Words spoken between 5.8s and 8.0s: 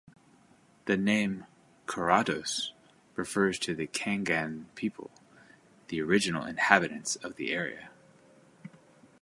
the original inhabitants of the area.